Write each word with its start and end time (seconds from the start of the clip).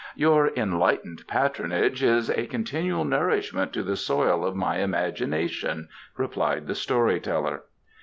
"Your 0.15 0.49
enlightened 0.55 1.27
patronage 1.27 2.01
is 2.01 2.31
a 2.31 2.47
continual 2.47 3.05
nourishment 3.05 3.71
to 3.73 3.83
the 3.83 3.95
soil 3.95 4.43
of 4.43 4.55
my 4.55 4.77
imagination," 4.77 5.89
replied 6.17 6.65
the 6.65 6.73
story 6.73 7.19
teller. 7.19 7.61